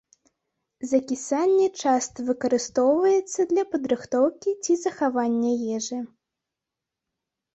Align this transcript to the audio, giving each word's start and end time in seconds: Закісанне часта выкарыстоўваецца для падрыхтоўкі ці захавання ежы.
Закісанне 0.91 1.65
часта 1.81 2.17
выкарыстоўваецца 2.29 3.45
для 3.53 3.63
падрыхтоўкі 3.73 4.49
ці 4.63 4.73
захавання 4.85 5.51
ежы. 5.77 5.99